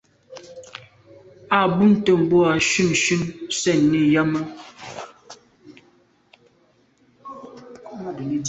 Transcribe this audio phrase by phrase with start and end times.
[1.57, 3.21] A bumte boa shunshun
[3.59, 4.41] sènni yàme.